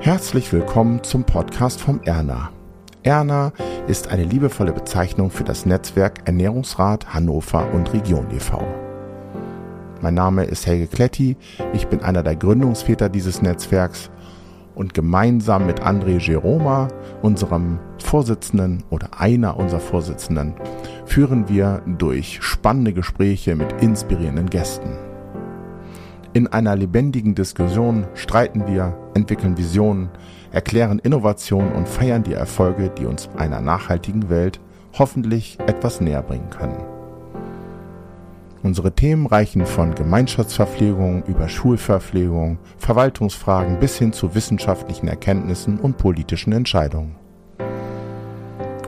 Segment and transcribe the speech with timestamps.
[0.00, 2.50] Herzlich willkommen zum Podcast vom Erna.
[3.02, 3.52] Erna
[3.88, 8.62] ist eine liebevolle Bezeichnung für das Netzwerk Ernährungsrat Hannover und Region e.V.
[10.00, 11.36] Mein Name ist Helge Kletti,
[11.72, 14.08] ich bin einer der Gründungsväter dieses Netzwerks
[14.76, 16.86] und gemeinsam mit André Geroma,
[17.22, 20.54] unserem Vorsitzenden oder einer unserer Vorsitzenden,
[21.06, 24.96] führen wir durch spannende Gespräche mit inspirierenden Gästen.
[26.34, 30.08] In einer lebendigen Diskussion streiten wir, entwickeln Visionen,
[30.50, 34.60] erklären Innovationen und feiern die Erfolge, die uns einer nachhaltigen Welt
[34.98, 36.82] hoffentlich etwas näher bringen können.
[38.62, 46.52] Unsere Themen reichen von Gemeinschaftsverpflegung über Schulverpflegung, Verwaltungsfragen bis hin zu wissenschaftlichen Erkenntnissen und politischen
[46.52, 47.14] Entscheidungen.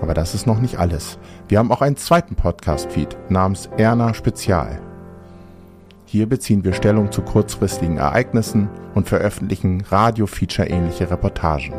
[0.02, 1.18] Aber das ist noch nicht alles.
[1.46, 4.89] Wir haben auch einen zweiten Podcast-Feed namens Erna Spezial.
[6.12, 11.72] Hier beziehen wir Stellung zu kurzfristigen Ereignissen und veröffentlichen Radio-Feature-ähnliche Reportagen.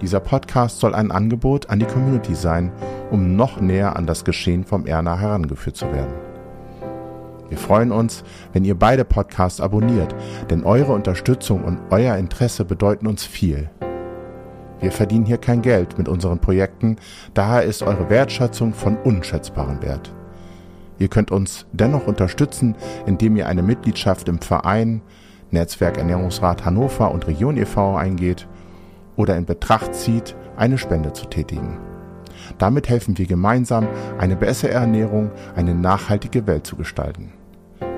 [0.00, 2.72] Dieser Podcast soll ein Angebot an die Community sein,
[3.10, 6.14] um noch näher an das Geschehen vom Erna herangeführt zu werden.
[7.50, 10.14] Wir freuen uns, wenn ihr beide Podcasts abonniert,
[10.48, 13.68] denn eure Unterstützung und euer Interesse bedeuten uns viel.
[14.80, 16.96] Wir verdienen hier kein Geld mit unseren Projekten,
[17.34, 20.10] daher ist eure Wertschätzung von unschätzbarem Wert.
[21.00, 25.00] Ihr könnt uns dennoch unterstützen, indem ihr eine Mitgliedschaft im Verein
[25.50, 27.96] Netzwerk Ernährungsrat Hannover und Region e.V.
[27.96, 28.46] eingeht
[29.16, 31.78] oder in Betracht zieht, eine Spende zu tätigen.
[32.58, 37.32] Damit helfen wir gemeinsam, eine bessere Ernährung, eine nachhaltige Welt zu gestalten.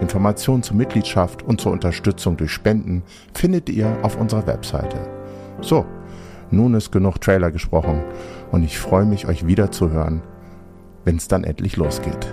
[0.00, 3.03] Informationen zur Mitgliedschaft und zur Unterstützung durch Spenden
[3.34, 4.97] findet ihr auf unserer Webseite.
[5.61, 5.84] So,
[6.53, 8.03] nun ist genug Trailer gesprochen
[8.53, 10.22] und ich freue mich, euch wieder zu hören,
[11.05, 12.33] wenn es dann endlich losgeht.